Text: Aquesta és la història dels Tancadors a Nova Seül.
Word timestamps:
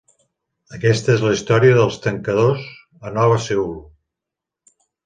Aquesta 0.77 1.13
és 1.17 1.21
la 1.27 1.33
història 1.35 1.77
dels 1.81 1.99
Tancadors 2.07 2.67
a 3.11 3.17
Nova 3.21 3.39
Seül. 3.51 3.73